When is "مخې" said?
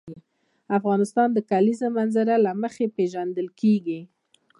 2.61-2.85